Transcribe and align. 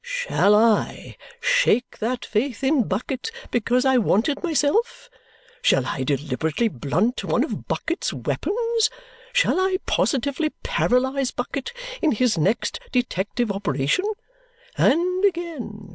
Shall 0.03 0.55
I 0.55 1.15
shake 1.39 1.99
that 1.99 2.25
faith 2.25 2.63
in 2.63 2.85
Bucket 2.87 3.29
because 3.51 3.85
I 3.85 3.99
want 3.99 4.27
it 4.29 4.43
myself; 4.43 5.11
shall 5.61 5.85
I 5.85 6.01
deliberately 6.01 6.69
blunt 6.69 7.23
one 7.23 7.43
of 7.43 7.67
Bucket's 7.67 8.11
weapons; 8.11 8.89
shall 9.31 9.59
I 9.59 9.77
positively 9.85 10.53
paralyse 10.63 11.29
Bucket 11.29 11.71
in 12.01 12.13
his 12.13 12.35
next 12.35 12.79
detective 12.91 13.51
operation? 13.51 14.05
And 14.75 15.23
again. 15.23 15.89